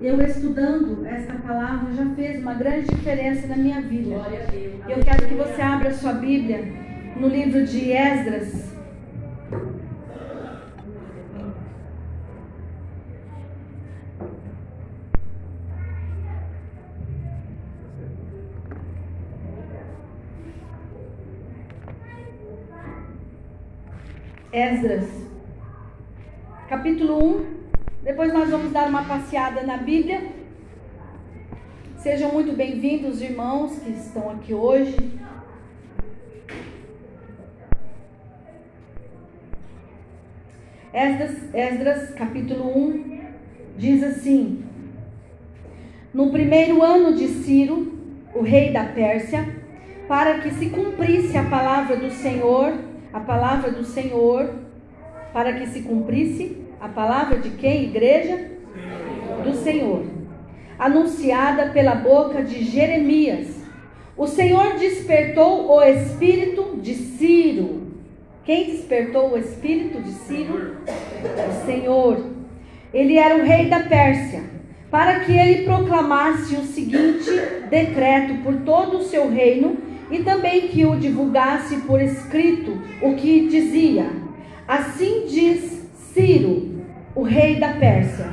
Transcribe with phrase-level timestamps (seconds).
[0.00, 4.16] eu estudando esta palavra já fez uma grande diferença na minha vida.
[4.88, 6.64] Eu quero que você abra sua Bíblia
[7.16, 8.66] no livro de Esdras.
[24.52, 25.06] Esdras,
[26.68, 27.55] capítulo 1.
[28.06, 30.28] Depois nós vamos dar uma passeada na Bíblia.
[31.96, 34.94] Sejam muito bem-vindos, irmãos que estão aqui hoje.
[40.94, 43.20] Esdras, Esdras, capítulo 1,
[43.76, 44.64] diz assim:
[46.14, 47.92] No primeiro ano de Ciro,
[48.32, 49.52] o rei da Pérsia,
[50.06, 52.72] para que se cumprisse a palavra do Senhor,
[53.12, 54.54] a palavra do Senhor,
[55.32, 57.84] para que se cumprisse a palavra de quem?
[57.84, 58.48] Igreja?
[59.42, 60.04] Do Senhor.
[60.78, 63.56] Anunciada pela boca de Jeremias.
[64.16, 67.88] O Senhor despertou o espírito de Ciro.
[68.44, 70.76] Quem despertou o espírito de Ciro?
[71.48, 72.24] O Senhor.
[72.94, 74.44] Ele era o rei da Pérsia.
[74.88, 77.30] Para que ele proclamasse o seguinte
[77.68, 79.76] decreto por todo o seu reino
[80.08, 84.08] e também que o divulgasse por escrito, o que dizia:
[84.68, 86.75] Assim diz Ciro,
[87.16, 88.26] o rei da Pérsia: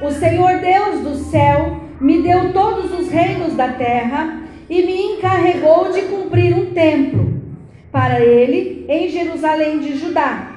[0.00, 5.92] O Senhor Deus do céu me deu todos os reinos da terra e me encarregou
[5.92, 7.42] de cumprir um templo
[7.90, 10.52] para ele em Jerusalém de Judá.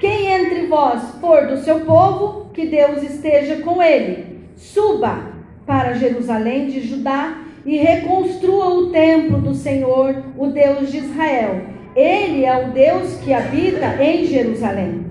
[0.00, 4.40] Quem entre vós for do seu povo, que Deus esteja com ele.
[4.56, 5.32] Suba
[5.64, 11.62] para Jerusalém de Judá e reconstrua o templo do Senhor, o Deus de Israel.
[11.94, 15.06] Ele é o Deus que habita em Jerusalém.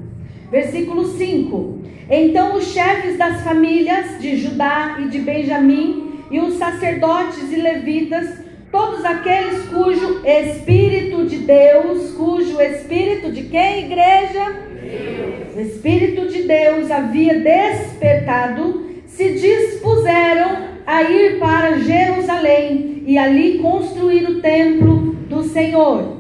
[0.51, 7.51] Versículo 5: Então os chefes das famílias de Judá e de Benjamim, e os sacerdotes
[7.51, 8.39] e levitas,
[8.71, 14.71] todos aqueles cujo Espírito de Deus, cujo Espírito de quem, igreja?
[14.81, 15.55] Deus.
[15.55, 24.29] O Espírito de Deus havia despertado, se dispuseram a ir para Jerusalém e ali construir
[24.29, 26.17] o templo do Senhor.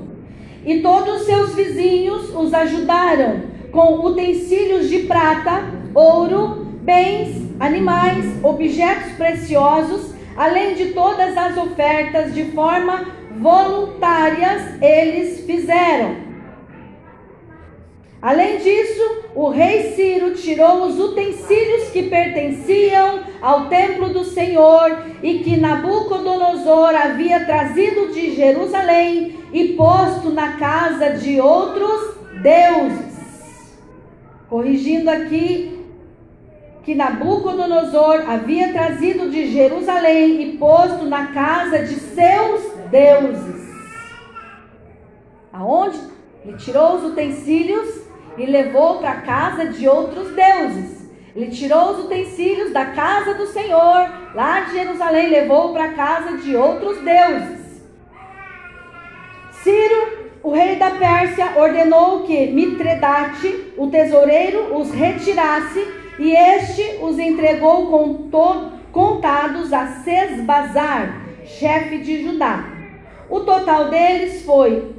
[0.65, 10.13] E todos seus vizinhos os ajudaram com utensílios de prata, ouro, bens, animais, objetos preciosos,
[10.35, 13.05] além de todas as ofertas de forma
[13.39, 16.31] voluntárias eles fizeram.
[18.21, 25.39] Além disso, o rei Ciro tirou os utensílios que pertenciam ao templo do Senhor e
[25.39, 33.10] que Nabucodonosor havia trazido de Jerusalém e posto na casa de outros deuses.
[34.51, 35.81] Corrigindo aqui
[36.83, 43.71] que Nabucodonosor havia trazido de Jerusalém e posto na casa de seus deuses.
[45.53, 45.97] Aonde?
[46.43, 48.01] Ele tirou os utensílios
[48.37, 51.09] e levou para a casa de outros deuses.
[51.33, 56.37] Ele tirou os utensílios da casa do Senhor, lá de Jerusalém, levou para a casa
[56.39, 57.81] de outros deuses.
[59.63, 65.85] Ciro, o rei da Pérsia, ordenou que Mitredate, o tesoureiro, os retirasse
[66.17, 68.29] e este os entregou com
[68.91, 72.65] contados a Sesbazar, chefe de Judá.
[73.29, 74.93] O total deles foi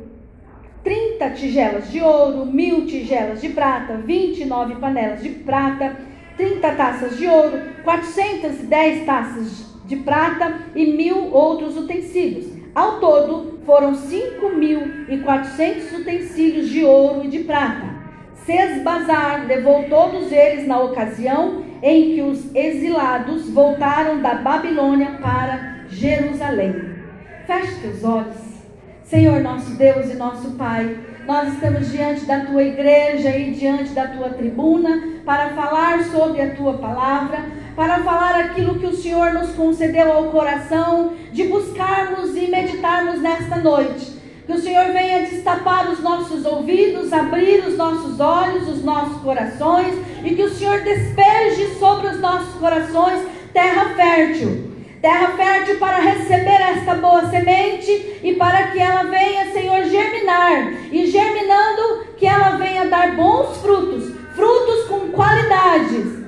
[0.85, 5.97] 30 tigelas de ouro, mil tigelas de prata, 29 panelas de prata,
[6.37, 12.52] 30 taças de ouro, 410 taças de prata e mil outros utensílios.
[12.75, 17.85] Ao todo, foram 5.400 utensílios de ouro e de prata.
[18.47, 26.95] Sesbazar levou todos eles na ocasião em que os exilados voltaram da Babilônia para Jerusalém.
[27.47, 28.53] Feche teus olhos.
[29.05, 30.97] Senhor nosso Deus e nosso Pai,
[31.27, 36.55] nós estamos diante da tua igreja e diante da tua tribuna para falar sobre a
[36.55, 37.45] tua palavra,
[37.75, 43.57] para falar aquilo que o Senhor nos concedeu ao coração, de buscarmos e meditarmos nesta
[43.57, 44.21] noite.
[44.47, 49.95] Que o Senhor venha destapar os nossos ouvidos, abrir os nossos olhos, os nossos corações
[50.25, 53.23] e que o Senhor despeje sobre os nossos corações
[53.53, 54.73] terra fértil.
[55.01, 60.73] Terra fértil para receber esta boa semente e para que ela venha, Senhor, germinar.
[60.93, 66.22] E germinando que ela venha dar bons frutos, frutos com qualidades,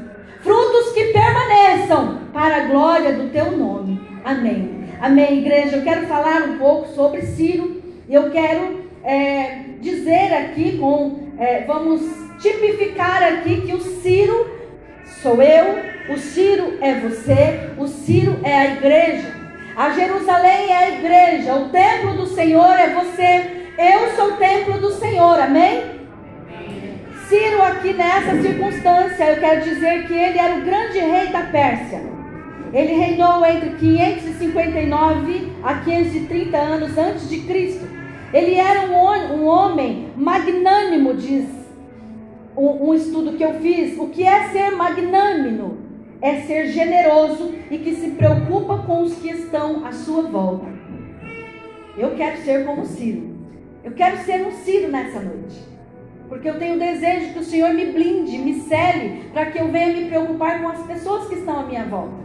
[0.44, 4.00] frutos que permaneçam para a glória do teu nome.
[4.22, 4.84] Amém.
[5.00, 5.76] Amém, igreja.
[5.76, 7.82] Eu quero falar um pouco sobre Ciro.
[8.08, 12.02] Eu quero é, dizer aqui com, é, vamos
[12.40, 14.46] tipificar aqui que o Ciro
[15.22, 15.78] sou eu,
[16.10, 19.34] o Ciro é você, o Ciro é a igreja.
[19.74, 23.64] A Jerusalém é a igreja, o templo do Senhor é você.
[23.78, 26.03] Eu sou o templo do Senhor, amém?
[27.34, 32.00] Ciro, aqui nessa circunstância, eu quero dizer que ele era o grande rei da Pérsia.
[32.72, 37.88] Ele reinou entre 559 a 530 anos antes de Cristo.
[38.32, 41.48] Ele era um, um homem magnânimo, diz
[42.56, 43.98] um, um estudo que eu fiz.
[43.98, 45.78] O que é ser magnânimo?
[46.22, 50.66] É ser generoso e que se preocupa com os que estão à sua volta.
[51.98, 53.34] Eu quero ser como Ciro.
[53.82, 55.73] Eu quero ser um Ciro nessa noite.
[56.28, 59.92] Porque eu tenho desejo que o Senhor me blinde, me cele, para que eu venha
[59.92, 62.24] me preocupar com as pessoas que estão à minha volta.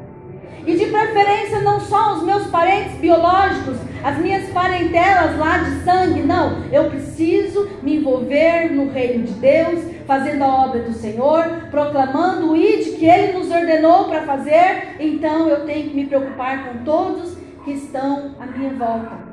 [0.66, 6.22] E de preferência não só os meus parentes biológicos, as minhas parentelas lá de sangue,
[6.22, 6.64] não.
[6.72, 12.56] Eu preciso me envolver no reino de Deus, fazendo a obra do Senhor, proclamando o
[12.56, 14.96] ID que Ele nos ordenou para fazer.
[15.00, 19.30] Então eu tenho que me preocupar com todos que estão à minha volta.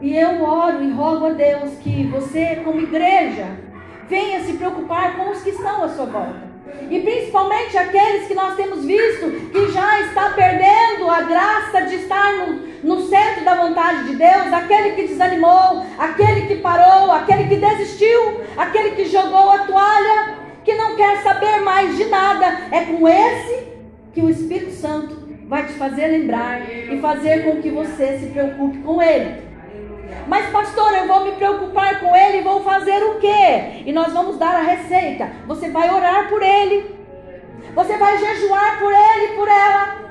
[0.00, 3.46] E eu oro e rogo a Deus que você, como igreja,
[4.08, 6.52] venha se preocupar com os que estão à sua volta.
[6.90, 12.32] E principalmente aqueles que nós temos visto que já está perdendo a graça de estar
[12.36, 17.56] no, no centro da vontade de Deus, aquele que desanimou, aquele que parou, aquele que
[17.56, 22.46] desistiu, aquele que jogou a toalha, que não quer saber mais de nada.
[22.70, 23.68] É com esse
[24.12, 28.78] que o Espírito Santo vai te fazer lembrar e fazer com que você se preocupe
[28.78, 29.51] com ele.
[30.26, 33.82] Mas, pastor, eu vou me preocupar com ele e vou fazer o quê?
[33.84, 35.30] E nós vamos dar a receita.
[35.46, 36.96] Você vai orar por ele.
[37.74, 40.02] Você vai jejuar por ele e por ela.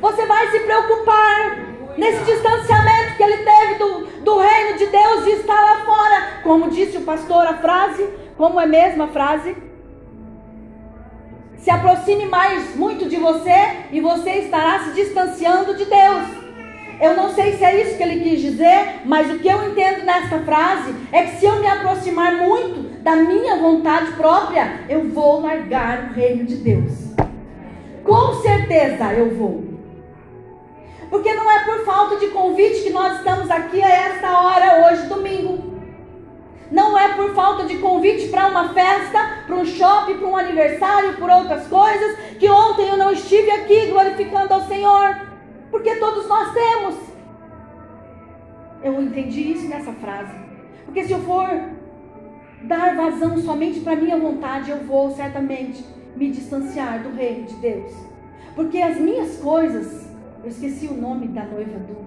[0.00, 1.58] Você vai se preocupar
[1.96, 6.40] nesse distanciamento que ele teve do, do reino de Deus e está lá fora.
[6.42, 9.56] Como disse o pastor a frase, como é mesmo a frase?
[11.56, 16.45] Se aproxime mais muito de você e você estará se distanciando de Deus.
[17.00, 20.04] Eu não sei se é isso que ele quis dizer, mas o que eu entendo
[20.04, 25.40] nessa frase é que se eu me aproximar muito da minha vontade própria, eu vou
[25.42, 26.92] largar o reino de Deus.
[28.02, 29.64] Com certeza eu vou.
[31.10, 35.06] Porque não é por falta de convite que nós estamos aqui a esta hora hoje,
[35.06, 35.76] domingo.
[36.70, 41.14] Não é por falta de convite para uma festa, para um shopping, para um aniversário,
[41.14, 45.25] por outras coisas, que ontem eu não estive aqui glorificando ao Senhor.
[45.76, 46.96] Porque todos nós temos.
[48.82, 50.34] Eu entendi isso nessa frase.
[50.86, 51.46] Porque se eu for
[52.62, 55.84] dar vazão somente para minha vontade, eu vou certamente
[56.16, 57.92] me distanciar do reino de Deus.
[58.54, 60.10] Porque as minhas coisas,
[60.42, 62.06] eu esqueci o nome da noiva do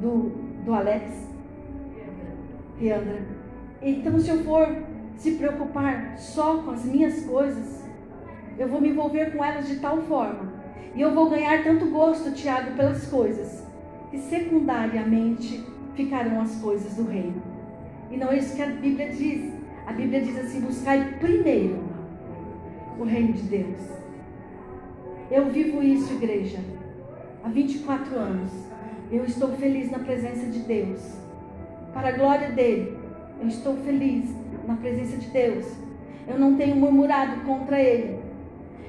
[0.00, 0.30] do,
[0.64, 1.28] do Alex,
[2.78, 3.20] Riandra.
[3.82, 4.66] Então, se eu for
[5.16, 7.84] se preocupar só com as minhas coisas,
[8.58, 10.53] eu vou me envolver com elas de tal forma
[10.94, 13.66] e eu vou ganhar tanto gosto, Tiago, pelas coisas,
[14.10, 15.64] que secundariamente
[15.94, 17.42] ficarão as coisas do reino.
[18.10, 19.52] E não é isso que a Bíblia diz.
[19.86, 21.82] A Bíblia diz assim: buscai primeiro
[22.98, 23.78] o reino de Deus.
[25.30, 26.58] Eu vivo isso, igreja,
[27.42, 28.52] há 24 anos.
[29.10, 31.00] Eu estou feliz na presença de Deus.
[31.92, 32.96] Para a glória dele,
[33.40, 34.30] eu estou feliz
[34.66, 35.66] na presença de Deus.
[36.26, 38.18] Eu não tenho murmurado contra ele.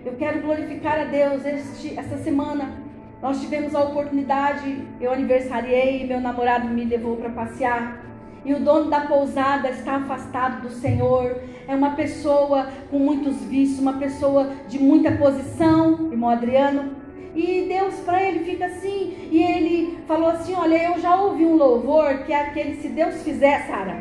[0.05, 1.43] Eu quero glorificar a Deus.
[1.43, 2.71] Este, essa semana
[3.19, 8.05] nós tivemos a oportunidade, eu aniversariei, meu namorado me levou para passear.
[8.45, 11.41] E o dono da pousada está afastado do Senhor.
[11.67, 16.97] É uma pessoa com muitos vícios, uma pessoa de muita posição, irmão Adriano.
[17.33, 19.27] E Deus para ele fica assim.
[19.31, 23.23] E ele falou assim: Olha, eu já ouvi um louvor que é aquele: Se Deus
[23.23, 23.97] fizer, Sara.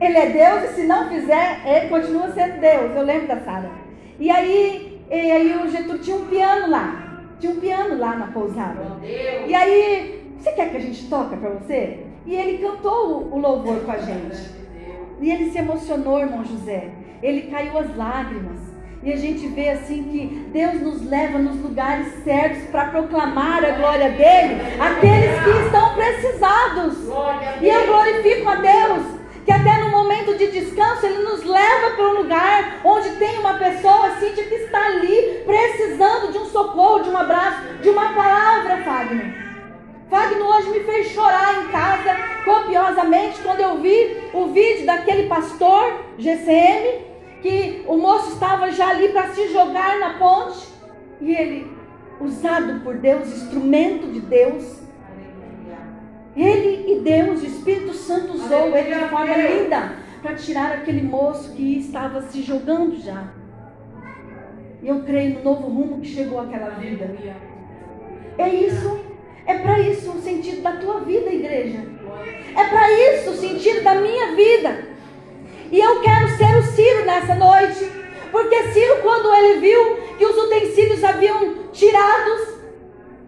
[0.00, 2.94] Ele é Deus e se não fizer, ele continua sendo Deus.
[2.94, 3.70] Eu lembro da Sara.
[4.20, 7.24] E aí e aí o Getúlio tinha um piano lá.
[7.40, 8.98] Tinha um piano lá na pousada.
[9.02, 12.06] E aí, você quer que a gente toque para você?
[12.26, 14.50] E ele cantou o louvor com a gente.
[15.20, 16.90] E ele se emocionou, irmão José.
[17.22, 18.58] Ele caiu as lágrimas.
[19.02, 23.70] E a gente vê assim que Deus nos leva nos lugares certos para proclamar a
[23.70, 26.98] glória dele, aqueles que estão precisados.
[27.62, 32.08] E eu glorifico a Deus que até no momento de descanso ele nos leva para
[32.08, 37.10] um lugar onde tem uma pessoa assim que está ali precisando de um socorro, de
[37.10, 39.50] um abraço, de uma palavra, Fagner.
[40.10, 46.04] Fagner hoje me fez chorar em casa copiosamente quando eu vi o vídeo daquele pastor
[46.18, 47.10] GCM
[47.42, 50.68] que o moço estava já ali para se jogar na ponte
[51.20, 51.70] e ele,
[52.20, 54.80] usado por Deus, instrumento de Deus,
[56.42, 59.92] ele e Deus, o Espírito Santo usou ele de forma linda
[60.22, 63.32] para tirar aquele moço que estava se jogando já.
[64.82, 67.14] E eu creio no novo rumo que chegou àquela vida.
[68.38, 69.00] É isso.
[69.46, 71.84] É para isso o sentido da tua vida, igreja.
[72.56, 74.88] É para isso o sentido da minha vida.
[75.70, 77.90] E eu quero ser o Ciro nessa noite.
[78.30, 82.60] Porque Ciro, quando ele viu que os utensílios haviam tirados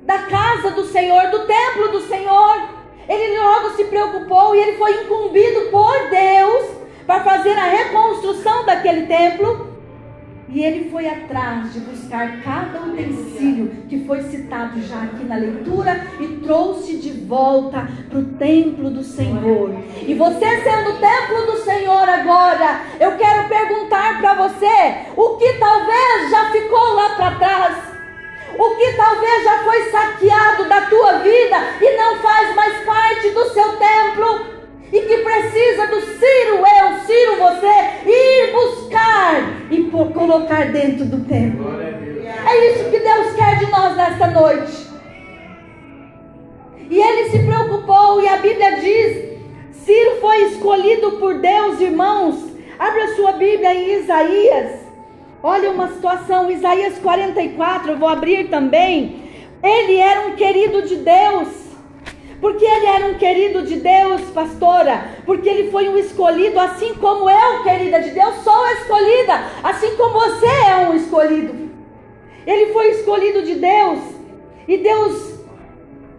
[0.02, 5.02] da casa do Senhor, do templo do Senhor, ele logo se preocupou e ele foi
[5.02, 9.73] incumbido por Deus para fazer a reconstrução daquele templo.
[10.54, 16.06] E ele foi atrás de buscar cada utensílio que foi citado já aqui na leitura
[16.21, 19.75] e trouxe de volta para o templo do Senhor.
[20.06, 25.54] E você sendo o templo do Senhor agora, eu quero perguntar para você o que
[25.54, 27.91] talvez já ficou lá para trás.
[28.59, 33.44] O que talvez já foi saqueado da tua vida e não faz mais parte do
[33.50, 34.52] seu templo
[34.92, 41.66] e que precisa do Ciro, eu, Ciro, você, ir buscar e colocar dentro do templo.
[41.80, 44.92] É isso que Deus quer de nós nesta noite.
[46.90, 49.40] E ele se preocupou, e a Bíblia diz:
[49.82, 52.52] Ciro foi escolhido por Deus, irmãos.
[52.78, 54.81] Abra sua Bíblia em Isaías.
[55.42, 59.25] Olha uma situação, Isaías 44, eu vou abrir também.
[59.61, 61.49] Ele era um querido de Deus.
[62.40, 65.04] Porque ele era um querido de Deus, pastora.
[65.26, 69.44] Porque ele foi um escolhido, assim como eu, querida de Deus, sou escolhida.
[69.64, 71.70] Assim como você é um escolhido.
[72.46, 73.99] Ele foi escolhido de Deus.
[74.68, 75.40] E Deus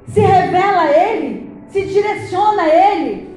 [0.10, 3.33] se revela a ele, se direciona a ele.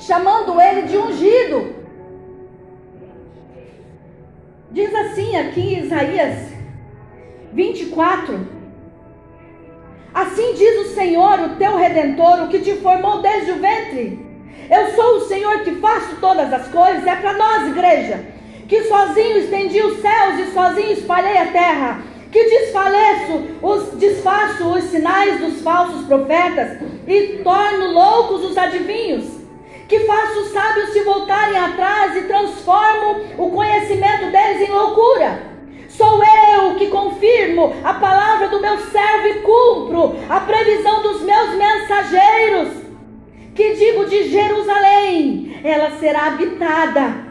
[0.00, 1.74] Chamando ele de ungido.
[4.70, 6.48] Diz assim aqui em Isaías
[7.52, 8.60] 24.
[10.14, 14.18] Assim diz o Senhor, o teu redentor, o que te formou desde o ventre.
[14.70, 18.24] Eu sou o Senhor que faço todas as coisas, é para nós, igreja,
[18.68, 22.02] que sozinho estendi os céus e sozinho espalhei a terra,
[22.32, 29.39] que desfaleço, os, desfaço os sinais dos falsos profetas e torno loucos os adivinhos,
[29.90, 35.50] que faço os sábios se voltarem atrás e transformo o conhecimento deles em loucura
[36.00, 41.50] Sou eu que confirmo a palavra do meu servo e cumpro a previsão dos meus
[41.56, 42.68] mensageiros.
[43.54, 47.28] Que digo de Jerusalém, ela será habitada.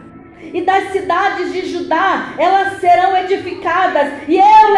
[0.54, 4.74] E das cidades de Judá, elas serão edificadas, e eu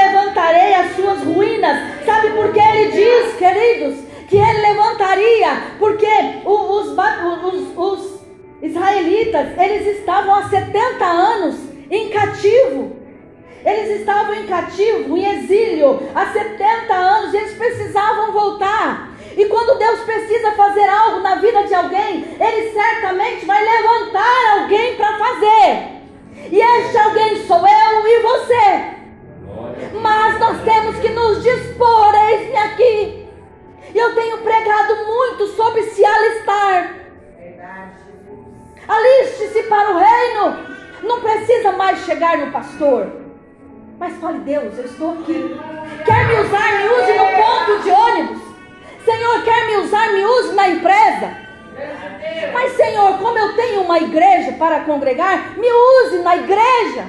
[9.31, 11.55] israelitas, eles estavam há 70 anos
[11.89, 12.97] em cativo.
[13.63, 19.11] Eles estavam em cativo, em exílio, há 70 anos, eles precisavam voltar.
[19.37, 24.95] E quando Deus precisa fazer algo na vida de alguém, Ele certamente vai levantar alguém
[24.95, 26.01] para fazer.
[26.51, 29.01] E este alguém sou eu e você.
[30.01, 33.27] Mas nós temos que nos dispor, eis-me aqui.
[33.93, 37.00] Eu tenho pregado muito sobre se alistar.
[38.91, 40.57] Aliste-se para o reino.
[41.03, 43.07] Não precisa mais chegar no pastor.
[43.97, 45.57] Mas fale, Deus, eu estou aqui.
[46.05, 48.41] Quer me usar, me use no ponto de ônibus.
[49.05, 51.37] Senhor, quer me usar, me use na empresa.
[52.53, 57.05] Mas, Senhor, como eu tenho uma igreja para congregar, me use na igreja.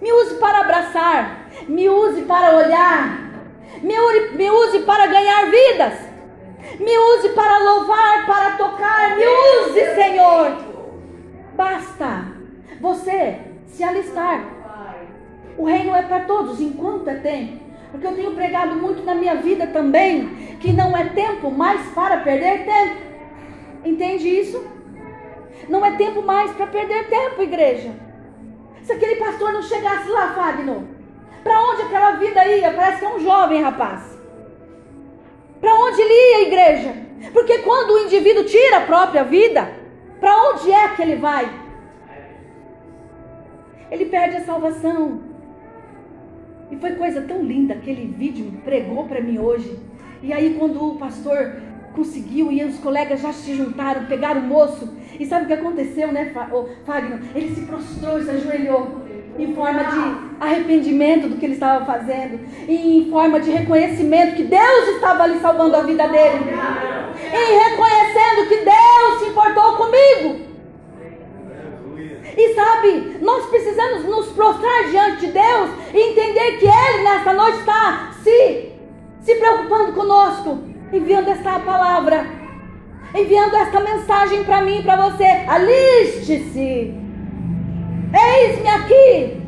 [0.00, 1.48] Me use para abraçar.
[1.68, 3.18] Me use para olhar.
[3.82, 6.05] Me use, para ganhar vidas.
[6.78, 9.16] Me use para louvar, para tocar.
[9.16, 10.56] Me use, Senhor.
[11.54, 12.32] Basta
[12.80, 14.44] você se alistar.
[15.56, 17.64] O reino é para todos, enquanto é tempo.
[17.90, 22.18] Porque eu tenho pregado muito na minha vida também que não é tempo mais para
[22.18, 22.96] perder tempo.
[23.84, 24.66] Entende isso?
[25.68, 27.90] Não é tempo mais para perder tempo, igreja.
[28.82, 30.80] Se aquele pastor não chegasse lá, Fagner,
[31.42, 32.72] para onde aquela vida ia?
[32.72, 34.15] Parece que é um jovem rapaz.
[35.60, 36.94] Para onde ele ia, igreja?
[37.32, 39.70] Porque quando o indivíduo tira a própria vida,
[40.20, 41.50] para onde é que ele vai?
[43.90, 45.20] Ele perde a salvação.
[46.70, 49.78] E foi coisa tão linda, aquele vídeo pregou para mim hoje.
[50.22, 51.56] E aí quando o pastor
[51.96, 54.94] conseguiu e os colegas já se juntaram, pegaram o moço.
[55.18, 56.32] E sabe o que aconteceu, né,
[56.84, 57.20] Fagner?
[57.34, 59.06] Ele se prostrou, se ajoelhou
[59.38, 64.44] em forma de arrependimento do que ele estava fazendo, e em forma de reconhecimento que
[64.44, 66.52] Deus estava ali salvando a vida dele,
[67.22, 70.46] e reconhecendo que Deus se importou comigo.
[72.36, 77.58] E sabe, nós precisamos nos prostrar diante de Deus e entender que Ele nesta noite
[77.58, 78.72] está se,
[79.22, 80.58] se preocupando conosco,
[80.92, 82.26] enviando esta palavra,
[83.14, 85.24] enviando esta mensagem para mim para você.
[85.46, 86.94] Aliste-se.
[88.12, 89.42] Eis-me aqui.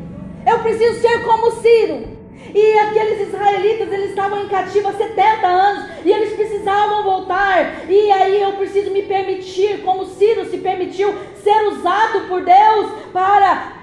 [0.45, 2.19] Eu preciso ser como Ciro.
[2.53, 7.89] E aqueles israelitas, eles estavam em cativo há 70 anos e eles precisavam voltar.
[7.89, 13.73] E aí eu preciso me permitir, como Ciro se permitiu, ser usado por Deus para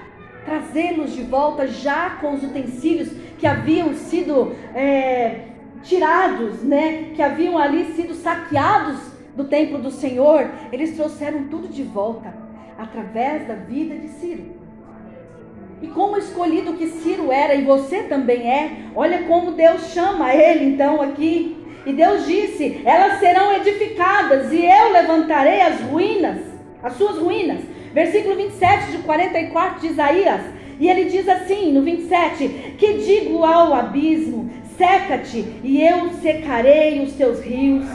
[0.45, 5.41] trazê-los de volta já com os utensílios que haviam sido é,
[5.87, 7.11] tirados, né?
[7.15, 8.99] Que haviam ali sido saqueados
[9.35, 10.51] do templo do Senhor.
[10.73, 12.35] Eles trouxeram tudo de volta
[12.79, 14.57] através da vida de Ciro.
[15.83, 20.65] E como escolhido que Ciro era, e você também é, olha como Deus chama ele
[20.65, 21.57] então aqui.
[21.85, 26.39] E Deus disse: Elas serão edificadas, e eu levantarei as ruínas,
[26.83, 27.61] as suas ruínas.
[27.93, 30.41] Versículo 27 de 44 de Isaías.
[30.79, 34.46] E ele diz assim no 27: Que digo ao abismo:
[34.77, 37.87] seca-te, e eu secarei os teus rios.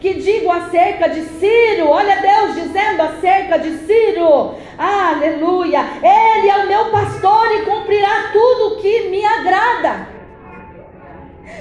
[0.00, 6.68] Que digo acerca de Ciro, olha Deus dizendo acerca de Ciro, aleluia, ele é o
[6.68, 10.15] meu pastor e cumprirá tudo o que me agrada.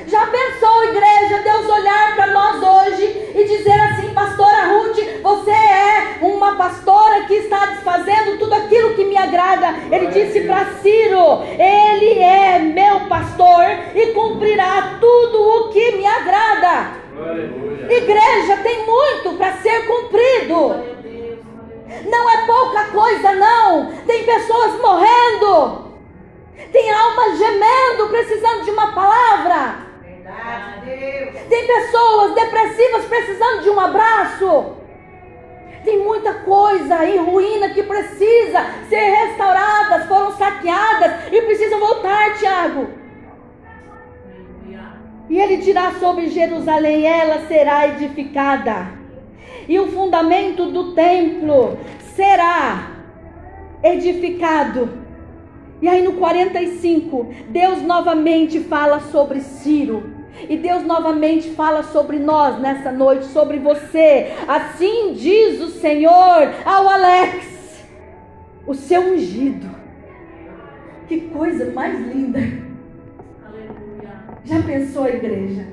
[0.08, 6.18] Já pensou, igreja, Deus olhar para nós hoje e dizer assim, pastora Ruth, você é
[6.22, 9.76] uma pastora que está desfazendo tudo aquilo que me agrada.
[9.92, 17.06] Ele disse para Ciro: Ele é meu pastor e cumprirá tudo o que me agrada.
[17.90, 20.96] Igreja tem muito para ser cumprido.
[22.10, 23.92] Não é pouca coisa, não.
[24.06, 25.85] Tem pessoas morrendo.
[26.72, 29.86] Tem almas gemendo, precisando de uma palavra.
[31.50, 34.76] Tem pessoas depressivas precisando de um abraço.
[35.84, 42.88] Tem muita coisa aí ruína que precisa ser restauradas, foram saqueadas e precisam voltar, Tiago.
[45.30, 48.88] E ele dirá sobre Jerusalém: ela será edificada,
[49.68, 51.78] e o fundamento do templo
[52.16, 52.92] será
[53.84, 55.05] edificado.
[55.82, 60.16] E aí no 45, Deus novamente fala sobre Ciro.
[60.50, 64.34] E Deus novamente fala sobre nós nessa noite, sobre você.
[64.48, 67.84] Assim diz o Senhor ao Alex,
[68.68, 69.68] o seu ungido.
[71.08, 72.40] Que coisa mais linda.
[74.44, 75.66] Já pensou, igreja?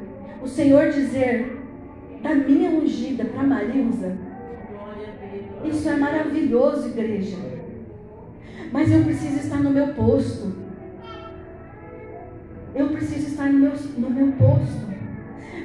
[0.42, 1.60] O Senhor dizer
[2.22, 4.16] da minha ungida para Marilza.
[5.64, 7.36] Isso é maravilhoso, igreja.
[8.72, 10.50] Mas eu preciso estar no meu posto.
[12.74, 14.90] Eu preciso estar no meu, no meu posto.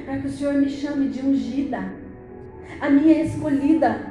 [0.04, 1.90] Para que o Senhor me chame de ungida.
[2.80, 4.02] A minha escolhida.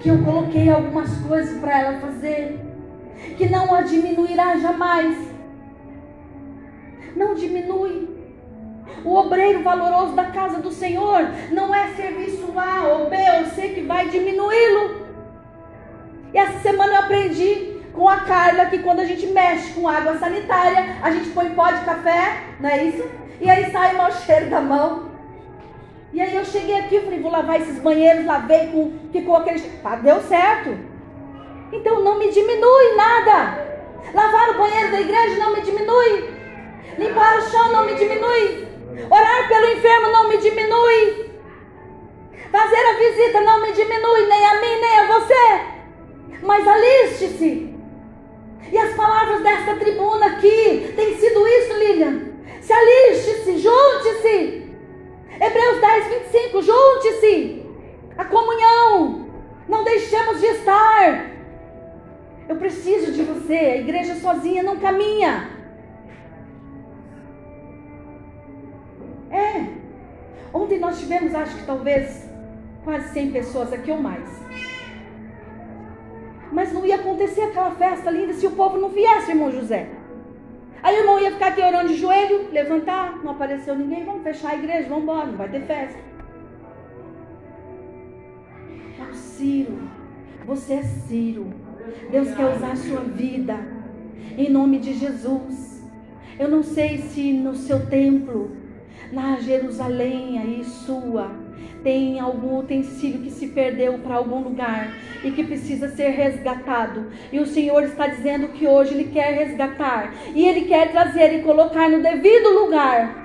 [0.00, 2.60] Que eu coloquei algumas coisas para ela fazer.
[3.38, 5.16] Que não a diminuirá jamais.
[7.16, 8.16] Não diminui.
[9.02, 11.22] O obreiro valoroso da casa do Senhor
[11.52, 15.06] não é serviço A ou B, eu sei que vai diminuí-lo.
[16.34, 20.18] E essa semana eu aprendi com a Carla que quando a gente mexe com água
[20.18, 23.04] sanitária, a gente põe pó de café, não é isso?
[23.40, 25.10] E aí sai o mau cheiro da mão.
[26.12, 28.92] E aí eu cheguei aqui, falei, vou lavar esses banheiros, lavei com.
[29.10, 29.60] Ficou aquele.
[29.82, 30.76] Tá, deu certo.
[31.72, 33.66] Então não me diminui nada.
[34.14, 36.30] Lavar o banheiro da igreja não me diminui.
[36.98, 38.68] Limpar o chão não me diminui.
[39.10, 41.30] Orar pelo enfermo não me diminui.
[42.52, 45.60] Fazer a visita não me diminui, nem a mim, nem a você.
[46.42, 47.75] Mas aliste-se.
[48.72, 52.20] E as palavras desta tribuna aqui têm sido isso, Lilian.
[52.60, 54.66] Se aliste-se, junte-se.
[55.40, 57.66] Hebreus 10, 25, junte-se.
[58.18, 59.28] A comunhão.
[59.68, 61.30] Não deixemos de estar.
[62.48, 63.54] Eu preciso de você.
[63.54, 65.50] A igreja sozinha não caminha.
[69.30, 69.66] É.
[70.52, 72.28] Ontem nós tivemos, acho que talvez,
[72.84, 74.28] quase 100 pessoas aqui ou mais.
[76.56, 79.90] Mas não ia acontecer aquela festa linda se o povo não viesse, irmão José.
[80.82, 84.52] Aí o irmão ia ficar aqui orando de joelho, levantar, não apareceu ninguém, vamos fechar
[84.52, 85.98] a igreja, vamos embora, não vai ter festa.
[88.98, 89.78] É o Ciro,
[90.46, 91.52] você é Ciro.
[92.10, 93.58] Deus quer usar a sua vida,
[94.38, 95.84] em nome de Jesus.
[96.38, 98.56] Eu não sei se no seu templo
[99.12, 101.30] na Jerusalém aí sua,
[101.82, 104.92] tem algum utensílio que se perdeu para algum lugar
[105.22, 107.06] e que precisa ser resgatado.
[107.32, 111.42] E o Senhor está dizendo que hoje Ele quer resgatar e Ele quer trazer e
[111.42, 113.24] colocar no devido lugar.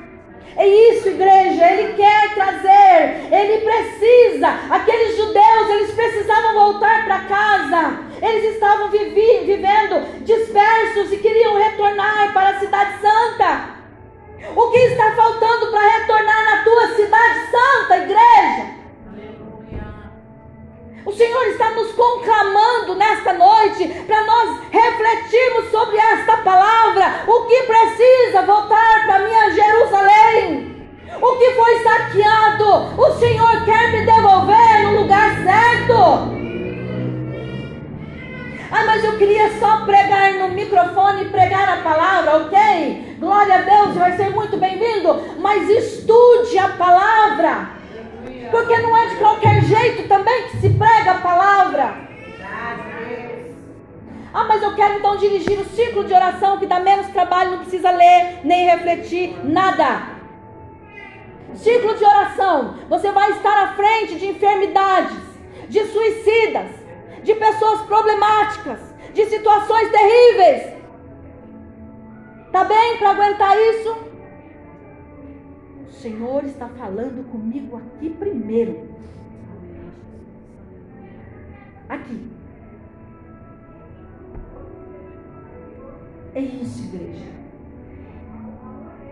[0.56, 4.48] É isso, igreja, Ele quer trazer, Ele precisa.
[4.70, 8.00] Aqueles judeus, eles precisavam voltar para casa.
[8.22, 13.81] Eles estavam vivendo dispersos e queriam retornar para a cidade santa.
[14.56, 18.82] O que está faltando para retornar na tua cidade santa, igreja?
[21.06, 27.24] O Senhor está nos conclamando nesta noite para nós refletirmos sobre esta palavra.
[27.28, 30.88] O que precisa voltar para minha Jerusalém?
[31.22, 33.02] O que foi saqueado?
[33.02, 36.41] O Senhor quer me devolver no lugar certo.
[38.72, 43.18] Ah, mas eu queria só pregar no microfone e pregar a palavra, ok?
[43.20, 45.22] Glória a Deus, vai ser muito bem-vindo.
[45.40, 47.70] Mas estude a palavra.
[48.50, 52.12] Porque não é de qualquer jeito também que se prega a palavra.
[54.34, 57.60] Ah, mas eu quero então dirigir o ciclo de oração que dá menos trabalho, não
[57.60, 60.04] precisa ler, nem refletir, nada.
[61.56, 65.18] Ciclo de oração, você vai estar à frente de enfermidades,
[65.68, 66.81] de suicidas,
[67.24, 68.80] de pessoas problemáticas,
[69.14, 70.82] de situações terríveis.
[72.52, 73.98] Tá bem para aguentar isso?
[75.88, 78.90] O Senhor está falando comigo aqui primeiro.
[81.88, 82.32] Aqui.
[86.34, 87.26] É isso, igreja.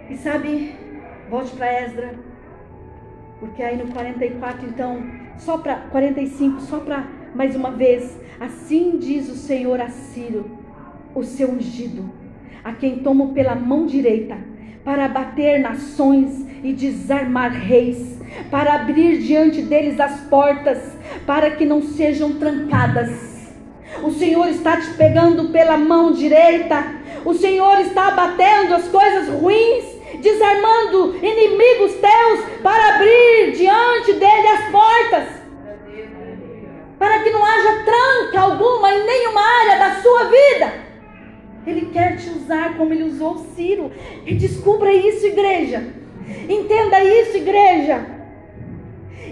[0.10, 0.76] E sabe,
[1.30, 2.16] volte para Esdra,
[3.40, 5.04] porque aí no 44, então,
[5.38, 10.50] só para 45, só para mais uma vez, assim diz o Senhor a Ciro,
[11.14, 12.10] o seu ungido,
[12.64, 14.38] a quem tomo pela mão direita,
[14.84, 20.80] para abater nações e desarmar reis, para abrir diante deles as portas,
[21.26, 23.40] para que não sejam trancadas.
[24.04, 26.84] O Senhor está te pegando pela mão direita,
[27.26, 29.86] o Senhor está abatendo as coisas ruins,
[30.22, 35.39] desarmando inimigos teus, para abrir diante dele as portas
[37.00, 40.74] para que não haja tranca alguma em nenhuma área da sua vida.
[41.66, 43.92] Ele quer te usar como ele usou Ciro.
[44.26, 45.94] E descubra isso, igreja.
[46.50, 48.06] Entenda isso, igreja.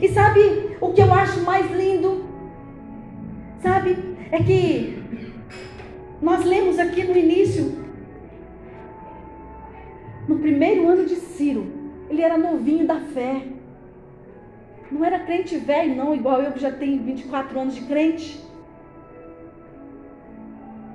[0.01, 2.25] E sabe o que eu acho mais lindo?
[3.62, 3.97] Sabe?
[4.32, 5.03] É que
[6.21, 7.86] nós lemos aqui no início,
[10.27, 11.67] no primeiro ano de Ciro,
[12.10, 13.43] ele era novinho da fé.
[14.91, 18.43] Não era crente velho, não, igual eu que já tenho 24 anos de crente.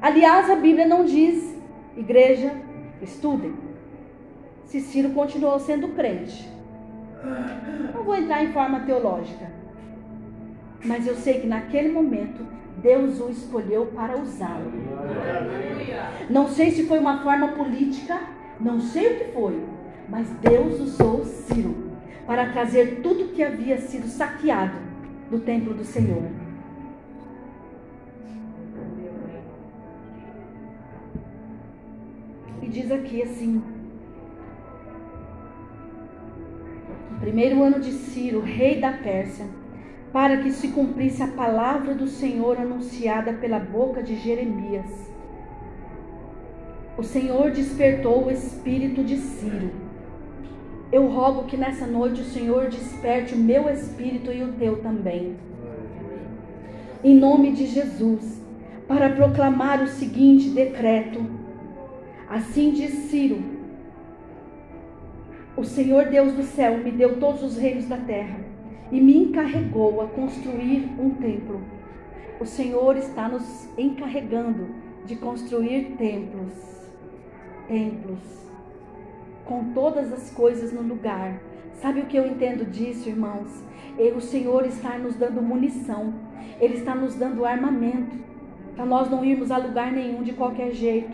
[0.00, 1.57] Aliás, a Bíblia não diz,
[1.96, 2.52] igreja,
[3.02, 3.55] estudem.
[4.64, 6.48] Se Ciro continuou sendo crente.
[7.94, 9.52] Não vou entrar em forma teológica.
[10.85, 12.44] Mas eu sei que naquele momento
[12.78, 14.72] Deus o escolheu para usá-lo.
[16.31, 18.18] Não sei se foi uma forma política,
[18.59, 19.62] não sei o que foi,
[20.09, 21.91] mas Deus usou Ciro
[22.26, 24.78] para trazer tudo que havia sido saqueado
[25.30, 26.22] do templo do Senhor.
[32.61, 33.62] E diz aqui assim:
[37.11, 39.46] no primeiro ano de Ciro, rei da Pérsia,
[40.12, 45.11] para que se cumprisse a palavra do Senhor anunciada pela boca de Jeremias.
[46.96, 49.91] O Senhor despertou o espírito de Ciro
[50.92, 55.35] eu rogo que nessa noite o Senhor desperte o meu espírito e o teu também.
[57.02, 58.42] Em nome de Jesus,
[58.87, 61.24] para proclamar o seguinte decreto.
[62.28, 63.42] Assim diz Ciro:
[65.57, 68.40] O Senhor Deus do céu me deu todos os reinos da terra
[68.90, 71.62] e me encarregou a construir um templo.
[72.38, 74.68] O Senhor está nos encarregando
[75.07, 76.52] de construir templos.
[77.66, 78.42] Templos
[79.53, 81.38] com todas as coisas no lugar.
[81.75, 83.62] Sabe o que eu entendo disso, irmãos?
[84.17, 86.15] O Senhor está nos dando munição,
[86.59, 88.17] Ele está nos dando armamento,
[88.75, 91.12] para nós não irmos a lugar nenhum de qualquer jeito.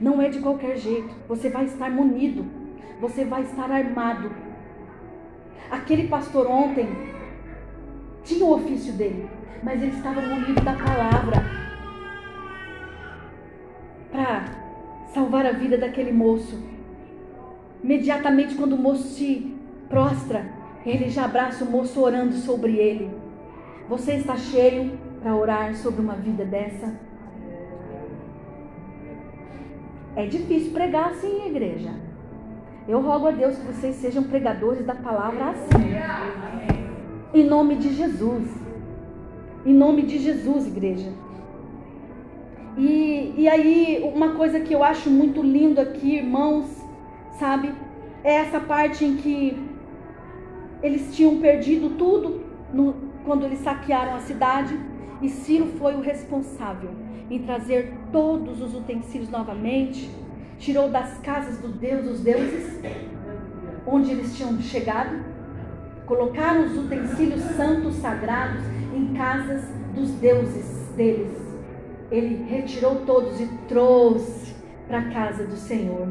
[0.00, 2.46] Não é de qualquer jeito, você vai estar munido,
[2.98, 4.32] você vai estar armado.
[5.70, 6.88] Aquele pastor ontem
[8.24, 9.28] tinha o ofício dele,
[9.62, 11.59] mas ele estava munido da palavra
[15.30, 16.58] salvar a vida daquele moço.
[17.84, 19.56] Imediatamente, quando o moço se
[19.88, 20.44] prostra,
[20.84, 23.08] ele já abraça o moço orando sobre ele.
[23.88, 26.92] Você está cheio para orar sobre uma vida dessa?
[30.16, 31.94] É difícil pregar assim, igreja.
[32.88, 35.94] Eu rogo a Deus que vocês sejam pregadores da palavra assim.
[37.32, 38.48] Em nome de Jesus.
[39.64, 41.12] Em nome de Jesus, igreja.
[42.80, 46.64] E, e aí, uma coisa que eu acho muito lindo aqui, irmãos,
[47.38, 47.74] sabe?
[48.24, 49.54] É essa parte em que
[50.82, 52.40] eles tinham perdido tudo
[52.72, 54.80] no, quando eles saquearam a cidade.
[55.20, 56.88] E Ciro foi o responsável
[57.28, 60.10] em trazer todos os utensílios novamente,
[60.58, 62.80] tirou das casas do Deus, dos deuses,
[63.86, 65.22] onde eles tinham chegado,
[66.06, 68.62] colocaram os utensílios santos, sagrados,
[68.96, 71.49] em casas dos deuses deles
[72.10, 74.54] ele retirou todos e trouxe
[74.86, 76.08] para a casa do Senhor.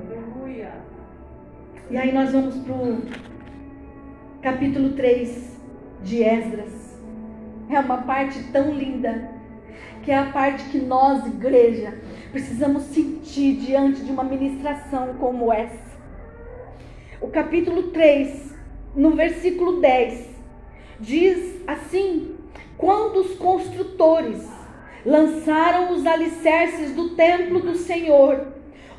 [1.92, 3.02] E aí nós vamos para o
[4.42, 5.58] capítulo 3
[6.04, 6.98] de Esdras.
[7.68, 9.32] É uma parte tão linda,
[10.04, 12.00] que é a parte que nós, igreja,
[12.32, 16.00] precisamos sentir diante de uma ministração como essa.
[17.20, 18.56] O capítulo 3,
[18.96, 20.30] no versículo 10,
[21.00, 22.36] diz assim:
[22.78, 24.59] Quando os construtores
[25.06, 28.48] lançaram os alicerces do templo do Senhor,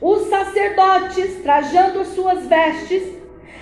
[0.00, 3.02] os sacerdotes, trajando as suas vestes,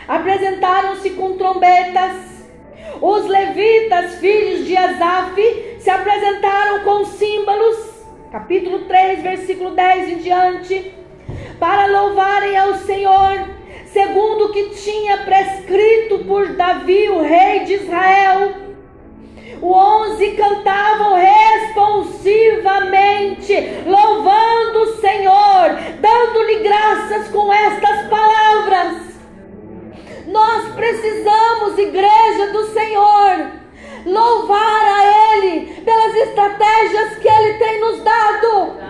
[0.07, 2.39] apresentaram-se com trombetas.
[3.01, 7.77] Os levitas, filhos de Asaf, se apresentaram com símbolos.
[8.31, 10.95] Capítulo 3, versículo 10 em diante.
[11.59, 13.49] Para louvarem ao Senhor,
[13.87, 18.68] segundo o que tinha prescrito por Davi, o rei de Israel
[19.61, 23.55] os onze cantavam responsivamente,
[23.87, 29.09] louvando o Senhor, dando-lhe graças com estas palavras.
[30.27, 33.53] Nós precisamos, igreja do Senhor,
[34.07, 38.88] louvar a Ele pelas estratégias que Ele tem nos dado.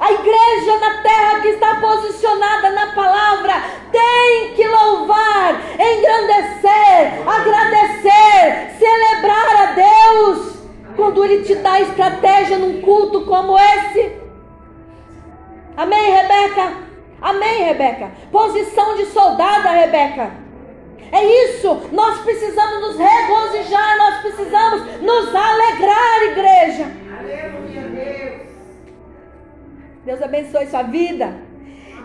[0.00, 3.54] A igreja na terra que está posicionada na palavra
[3.92, 10.54] tem que louvar, engrandecer, agradecer, celebrar a Deus
[10.96, 14.16] quando Ele te dá estratégia num culto como esse.
[15.76, 16.72] Amém, Rebeca?
[17.20, 18.12] Amém, Rebeca?
[18.30, 20.44] Posição de soldada, Rebeca.
[21.12, 26.86] É isso, nós precisamos nos regozijar, nós precisamos nos alegrar, igreja.
[27.18, 27.63] Aleluia.
[30.04, 31.34] Deus abençoe sua vida.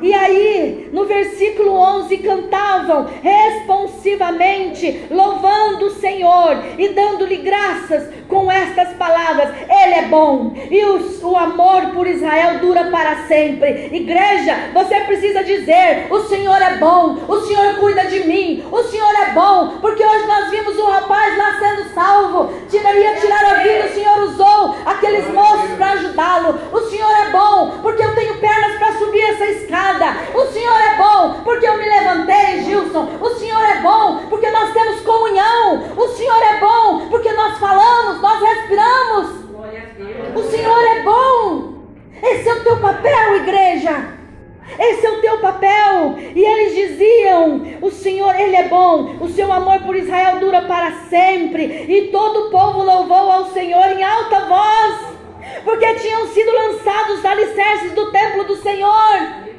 [0.02, 8.90] E aí, no versículo 11, cantavam responsivamente, louvando o Senhor e dando-lhe graças com estas
[8.94, 13.90] palavras: Ele é bom e o, o amor por Israel dura para sempre.
[13.92, 19.14] Igreja, você precisa dizer: O Senhor é bom, o Senhor cuida de mim, o Senhor
[19.28, 23.86] é bom, porque hoje nós vimos um rapaz lá sendo salvo, tiraria tirar a vida,
[23.86, 26.60] o Senhor usou aqueles moços para ajudá-lo.
[26.72, 30.18] O Senhor é bom, porque eu tenho pernas para subir essa escada.
[30.34, 33.10] O Senhor é bom porque eu me levantei, Gilson.
[33.20, 35.84] O Senhor é bom porque nós temos comunhão.
[35.98, 39.50] O Senhor é bom porque nós falamos, nós respiramos.
[40.36, 41.80] O Senhor é bom.
[42.22, 44.20] Esse é o teu papel, igreja.
[44.78, 46.16] Esse é o teu papel.
[46.36, 49.16] E eles diziam: O Senhor, Ele é bom.
[49.20, 51.64] O seu amor por Israel dura para sempre.
[51.64, 54.96] E todo o povo louvou ao Senhor em alta voz,
[55.64, 59.50] porque tinham sido lançados os alicerces do templo do Senhor.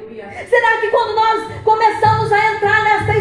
[0.47, 3.17] Será que quando nós começamos a entrar nesta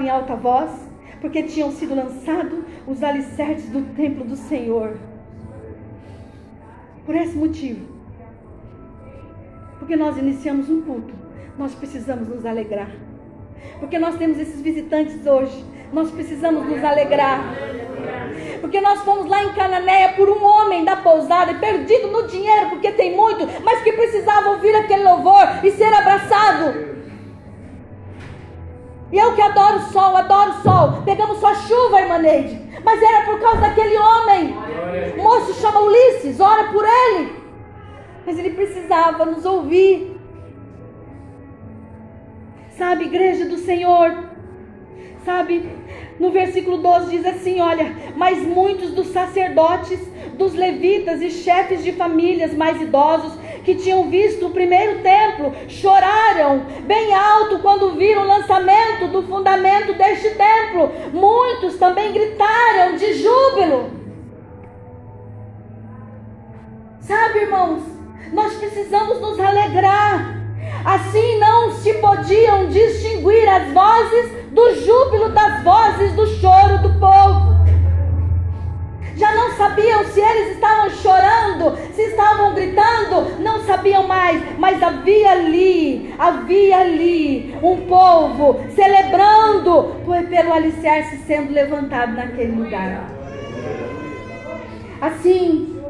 [0.00, 0.70] em alta voz,
[1.20, 4.96] porque tinham sido lançados os alicerces do templo do Senhor.
[7.04, 7.92] Por esse motivo,
[9.78, 11.12] porque nós iniciamos um culto,
[11.58, 12.90] nós precisamos nos alegrar.
[13.78, 17.40] Porque nós temos esses visitantes hoje, nós precisamos nos alegrar.
[18.60, 22.92] Porque nós fomos lá em Cananéia por um homem da pousada, perdido no dinheiro, porque
[22.92, 27.01] tem muito, mas que precisava ouvir aquele louvor e ser abraçado.
[29.12, 31.02] E eu que adoro o sol, adoro o sol.
[31.04, 32.58] Pegamos só chuva, irmã Neide.
[32.82, 34.54] Mas era por causa daquele homem.
[35.18, 37.36] O moço chama Ulisses, ora por ele.
[38.24, 40.18] Mas ele precisava nos ouvir.
[42.70, 44.16] Sabe, igreja do Senhor.
[45.26, 45.70] Sabe,
[46.18, 50.00] no versículo 12 diz assim: Olha, mas muitos dos sacerdotes,
[50.38, 56.60] dos levitas e chefes de famílias mais idosos que tinham visto o primeiro templo choraram
[56.84, 60.90] bem alto quando viram o lançamento do fundamento deste templo.
[61.12, 63.90] Muitos também gritaram de júbilo.
[67.00, 67.82] Sabe, irmãos,
[68.32, 70.40] nós precisamos nos alegrar.
[70.84, 77.51] Assim não se podiam distinguir as vozes do júbilo das vozes do choro do povo.
[79.22, 85.30] Já não sabiam se eles estavam chorando, se estavam gritando, não sabiam mais, mas havia
[85.30, 89.94] ali, havia ali um povo celebrando
[90.28, 93.06] pelo alicerce sendo levantado naquele lugar.
[95.00, 95.80] Assim,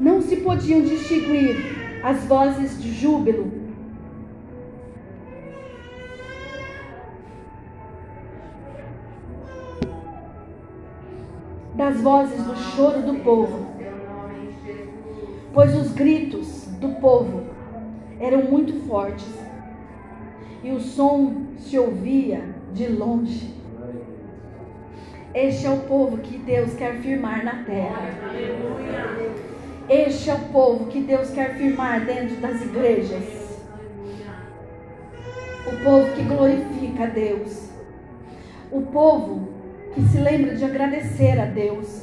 [0.00, 3.63] não se podiam distinguir as vozes de júbilo.
[11.74, 13.66] Das vozes do choro do povo,
[15.52, 17.42] pois os gritos do povo
[18.20, 19.26] eram muito fortes
[20.62, 23.52] e o som se ouvia de longe.
[25.34, 28.08] Este é o povo que Deus quer firmar na terra.
[29.88, 33.60] Este é o povo que Deus quer firmar dentro das igrejas.
[35.66, 37.68] O povo que glorifica a Deus.
[38.70, 39.53] O povo
[39.94, 42.02] que se lembra de agradecer a Deus.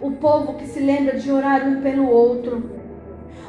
[0.00, 2.70] O povo que se lembra de orar um pelo outro.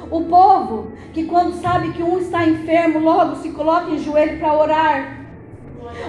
[0.09, 4.53] O povo que, quando sabe que um está enfermo, logo se coloca em joelho para
[4.53, 5.19] orar.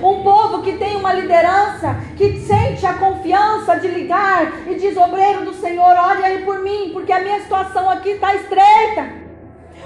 [0.02, 5.44] Um povo que tem uma liderança, que sente a confiança de ligar e diz: Obreiro
[5.44, 9.23] do Senhor, olhe aí por mim, porque a minha situação aqui está estreita.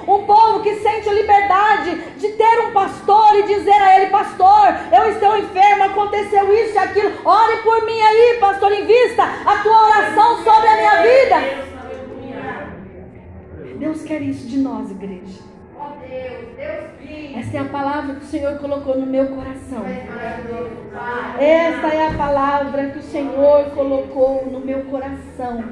[0.09, 4.69] Um povo que sente a liberdade de ter um pastor e dizer a ele: Pastor,
[4.91, 7.13] eu estou enfermo, aconteceu isso e aquilo.
[7.27, 11.69] Ore por mim aí, pastor, invista a tua oração sobre a minha vida.
[13.77, 15.43] Deus quer isso de nós, igreja.
[17.37, 19.85] Esta é a palavra que o Senhor colocou no meu coração.
[21.39, 25.65] Esta é a palavra que o Senhor colocou no meu coração.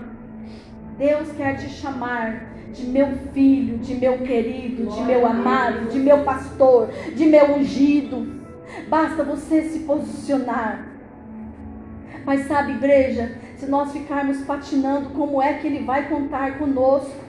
[0.98, 6.22] Deus quer te chamar de meu filho, de meu querido, de meu amado, de meu
[6.24, 8.44] pastor, de meu ungido.
[8.88, 10.86] Basta você se posicionar.
[12.24, 17.24] Mas sabe, igreja, se nós ficarmos patinando, como é que ele vai contar conosco?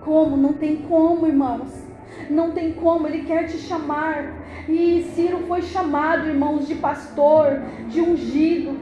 [0.00, 0.36] Como?
[0.36, 1.84] Não tem como, irmãos.
[2.30, 4.34] Não tem como, ele quer te chamar.
[4.68, 8.78] E Ciro foi chamado, irmãos, de pastor, de ungido.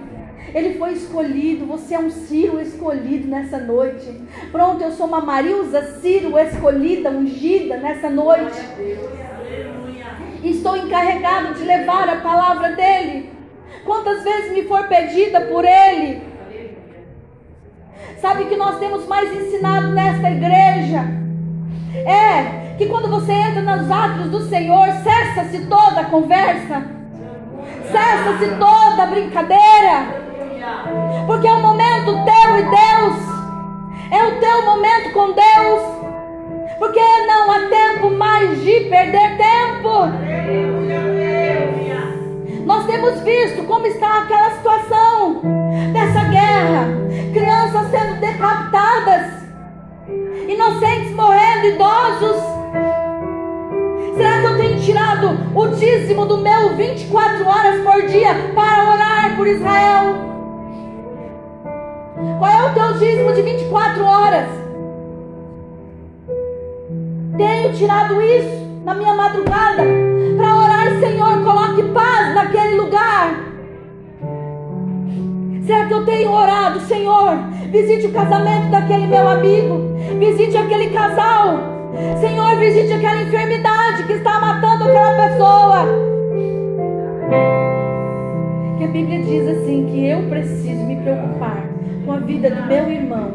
[0.54, 4.22] Ele foi escolhido, você é um Ciro escolhido nessa noite.
[4.50, 8.58] Pronto, eu sou uma Marilza Ciro escolhida, ungida nessa noite.
[10.42, 13.30] Estou encarregado de levar a palavra dele.
[13.84, 16.22] Quantas vezes me for pedida por ele?
[18.20, 21.04] Sabe que nós temos mais ensinado nesta igreja?
[21.94, 26.86] É que quando você entra nos atos do Senhor, cessa-se toda a conversa,
[27.90, 30.27] cessa-se toda a brincadeira,
[31.26, 33.16] porque é o momento teu e Deus,
[34.10, 35.82] é o teu momento com Deus,
[36.78, 39.88] porque não há tempo mais de perder tempo.
[42.64, 45.40] Nós temos visto como está aquela situação
[45.92, 46.88] dessa guerra,
[47.32, 49.26] crianças sendo decapitadas,
[50.48, 52.42] inocentes morrendo, idosos.
[54.16, 59.36] Será que eu tenho tirado o dízimo do meu 24 horas por dia para orar
[59.36, 60.37] por Israel?
[62.38, 64.48] Qual é o teu dízimo de 24 horas?
[67.36, 69.82] Tenho tirado isso na minha madrugada
[70.36, 73.34] para orar, Senhor, coloque paz naquele lugar.
[75.66, 77.36] Será que eu tenho orado, Senhor?
[77.70, 81.78] Visite o casamento daquele meu amigo, visite aquele casal
[82.20, 85.86] Senhor, visite aquela enfermidade que está matando aquela pessoa.
[88.78, 91.64] Que a Bíblia diz assim: que eu preciso me preocupar
[92.08, 93.34] com a vida do meu irmão.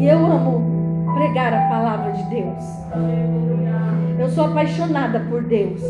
[0.00, 2.64] E eu amo pregar a palavra de Deus.
[4.18, 5.80] Eu sou apaixonada por Deus.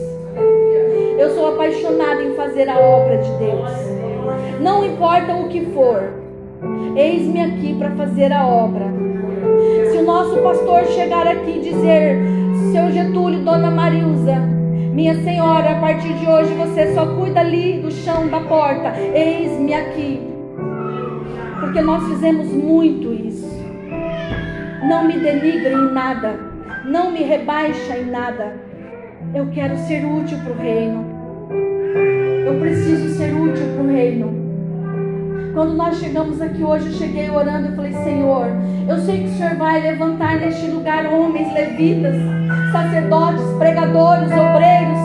[1.18, 3.70] Eu sou apaixonada em fazer a obra de Deus.
[4.60, 6.12] Não importa o que for,
[6.94, 8.84] eis-me aqui para fazer a obra.
[9.90, 12.18] Se o nosso pastor chegar aqui e dizer,
[12.70, 14.36] seu Getúlio, dona Marilza,
[14.92, 19.72] minha senhora, a partir de hoje você só cuida ali do chão da porta, eis-me
[19.72, 20.20] aqui.
[21.60, 23.48] Porque nós fizemos muito isso.
[24.86, 26.38] Não me denigre em nada,
[26.84, 28.54] não me rebaixa em nada.
[29.34, 31.06] Eu quero ser útil para o reino.
[32.46, 34.41] Eu preciso ser útil para o reino.
[35.52, 38.46] Quando nós chegamos aqui hoje, eu cheguei orando e falei: Senhor,
[38.88, 42.14] eu sei que o Senhor vai levantar neste lugar homens levitas,
[42.72, 44.98] sacerdotes, pregadores, obreiros,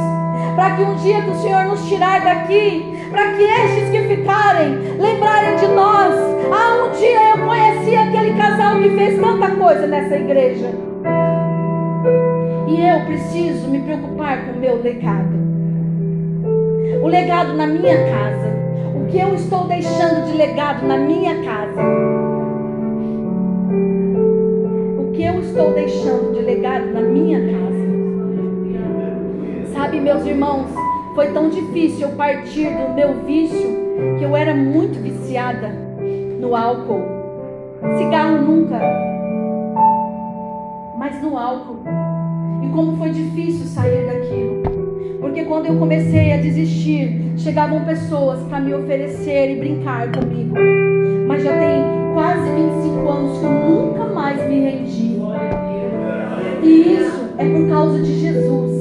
[0.55, 2.81] para que um dia que o Senhor nos tirar daqui,
[3.11, 6.13] para que estes que ficarem lembrarem de nós.
[6.49, 10.71] Ah, um dia eu conheci aquele casal que fez tanta coisa nessa igreja.
[12.67, 15.35] E eu preciso me preocupar com o meu legado.
[17.03, 18.56] O legado na minha casa
[19.07, 21.81] o que eu estou deixando de legado na minha casa?
[24.99, 27.87] O que eu estou deixando de legado na minha casa?
[29.73, 30.67] Sabe, meus irmãos,
[31.15, 33.77] foi tão difícil eu partir do meu vício
[34.19, 35.69] que eu era muito viciada
[36.41, 37.01] no álcool.
[37.97, 38.77] Cigarro nunca.
[41.37, 41.79] álcool.
[42.61, 44.76] E como foi difícil sair daquilo.
[45.19, 50.55] Porque quando eu comecei a desistir, chegavam pessoas para me oferecer e brincar comigo.
[51.27, 55.17] Mas já tem quase 25 anos que eu nunca mais me rendi.
[56.63, 58.71] E isso é por causa de Jesus.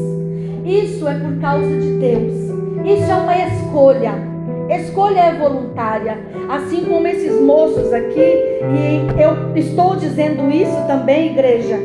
[0.65, 2.35] Isso é por causa de Deus.
[2.85, 4.15] Isso é uma escolha.
[4.69, 6.19] Escolha é voluntária.
[6.49, 11.79] Assim como esses moços aqui, e eu estou dizendo isso também, igreja.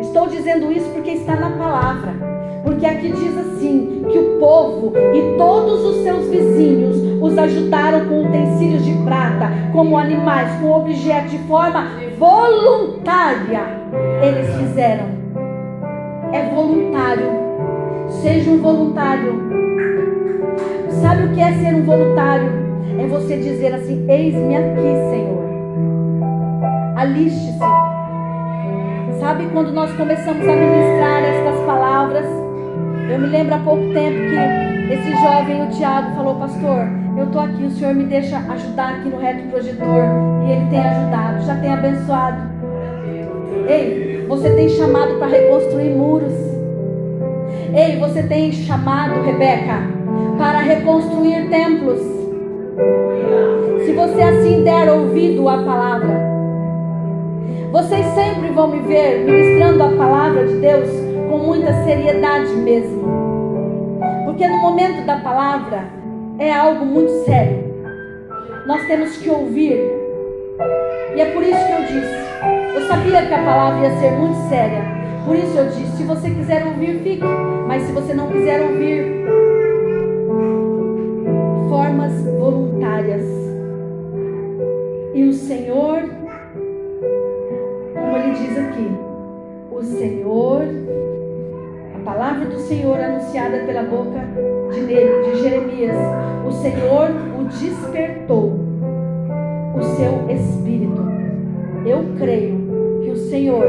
[0.00, 2.27] Estou dizendo isso porque está na palavra.
[2.62, 8.26] Porque aqui diz assim: que o povo e todos os seus vizinhos os ajudaram com
[8.26, 11.86] utensílios de prata, como animais, com objetos de forma
[12.18, 13.62] voluntária.
[14.22, 15.06] Eles fizeram.
[16.32, 17.30] É voluntário.
[18.08, 19.48] Seja um voluntário.
[21.02, 22.50] Sabe o que é ser um voluntário?
[22.98, 25.44] É você dizer assim: Eis-me aqui, Senhor.
[26.96, 27.58] Aliste-se.
[29.20, 32.47] Sabe quando nós começamos a ministrar estas palavras?
[33.08, 36.86] Eu me lembro há pouco tempo que esse jovem, o Tiago, falou: Pastor,
[37.16, 40.04] eu estou aqui, o Senhor me deixa ajudar aqui no reto projetor.
[40.46, 42.36] E ele tem ajudado, já tem abençoado.
[43.66, 46.34] Ei, você tem chamado para reconstruir muros.
[47.74, 49.78] Ei, você tem chamado, Rebeca,
[50.36, 52.00] para reconstruir templos.
[53.86, 56.28] Se você assim der ouvido à palavra,
[57.72, 63.02] vocês sempre vão me ver ministrando a palavra de Deus com muita seriedade mesmo.
[64.24, 65.84] Porque no momento da palavra
[66.38, 67.68] é algo muito sério.
[68.66, 69.78] Nós temos que ouvir.
[71.14, 72.28] E é por isso que eu disse.
[72.74, 74.82] Eu sabia que a palavra ia ser muito séria.
[75.24, 77.24] Por isso eu disse: se você quiser ouvir, fique.
[77.66, 79.26] Mas se você não quiser ouvir,
[81.68, 83.24] formas voluntárias.
[85.14, 86.02] E o Senhor,
[87.94, 88.88] como ele diz aqui,
[89.70, 90.62] o Senhor,
[91.98, 94.20] a palavra do Senhor anunciada pela boca
[94.72, 95.96] de, de Jeremias,
[96.46, 98.60] o Senhor o despertou,
[99.74, 101.02] o seu espírito.
[101.84, 102.56] Eu creio
[103.02, 103.66] que o Senhor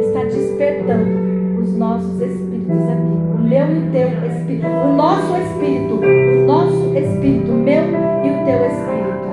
[0.00, 3.16] está despertando os nossos espíritos aqui.
[3.34, 4.66] O meu e o teu espírito.
[4.66, 5.94] O nosso espírito.
[5.94, 7.52] O nosso espírito.
[7.52, 7.82] O meu
[8.24, 9.26] e o teu espírito.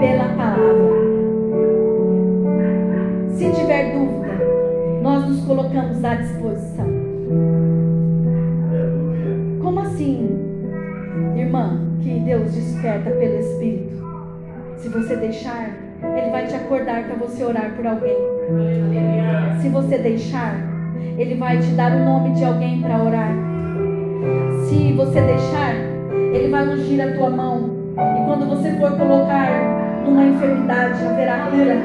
[0.00, 0.98] Pela palavra.
[3.30, 4.38] Se tiver dúvida,
[5.02, 6.97] nós nos colocamos à disposição.
[9.60, 10.28] Como assim,
[11.36, 13.98] irmã, que Deus desperta pelo Espírito?
[14.76, 15.70] Se você deixar,
[16.16, 18.16] Ele vai te acordar para você orar por alguém.
[19.60, 20.54] Se você deixar,
[21.18, 23.32] Ele vai te dar o nome de alguém para orar.
[24.64, 25.74] Se você deixar,
[26.32, 27.70] Ele vai ungir a tua mão.
[27.98, 29.50] E quando você for colocar
[30.04, 31.76] numa enfermidade, haverá cura.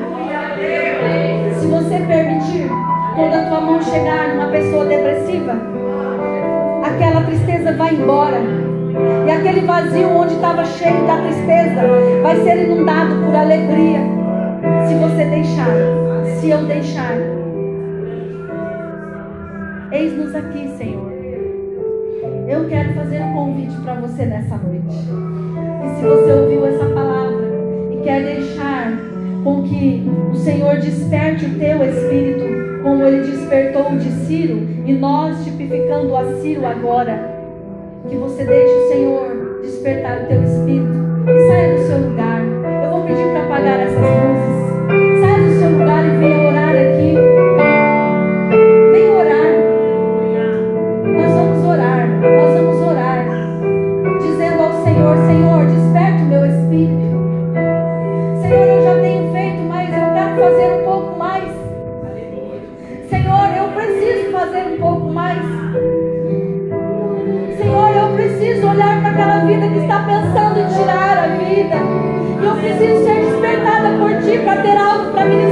[1.59, 2.69] Se você permitir,
[3.16, 5.55] quando a tua mão chegar numa pessoa depressiva,
[6.84, 8.41] aquela tristeza vai embora.
[9.28, 11.82] E aquele vazio onde estava cheio da tristeza
[12.22, 13.99] vai ser inundado por alegria.
[14.88, 16.03] Se você deixar
[16.43, 17.16] se eu deixar.
[19.93, 21.09] Eis-nos aqui, Senhor.
[22.49, 24.93] Eu quero fazer um convite para você nessa noite.
[24.93, 27.45] E se você ouviu essa palavra
[27.93, 28.91] e quer deixar
[29.45, 32.52] com que o Senhor desperte o teu espírito,
[32.84, 37.34] como ele despertou o de Ciro, e nós tipificando a Ciro agora,
[38.09, 40.93] que você deixe o Senhor despertar o teu espírito
[41.25, 42.41] e saia do seu lugar.
[42.84, 44.42] Eu vou pedir para apagar essas luzes.
[69.93, 71.75] Está pensando em tirar a vida.
[72.41, 75.42] E eu preciso ser despertada por ti para ter algo para ministrar